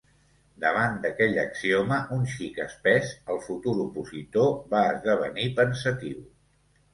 [0.61, 6.19] Davant d'aquell axioma un xic espès, el futur opositor va esdevenir pensatiu.